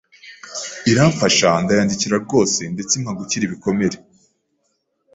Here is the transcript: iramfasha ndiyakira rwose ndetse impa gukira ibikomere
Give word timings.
iramfasha 0.91 1.49
ndiyakira 1.63 2.15
rwose 2.25 2.61
ndetse 2.73 2.93
impa 2.99 3.11
gukira 3.19 3.43
ibikomere 3.45 3.97